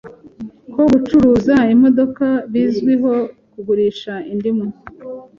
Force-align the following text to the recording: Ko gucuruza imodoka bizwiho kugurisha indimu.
Ko 0.73 0.81
gucuruza 0.91 1.55
imodoka 1.73 2.25
bizwiho 2.51 3.13
kugurisha 3.51 4.13
indimu. 4.31 4.67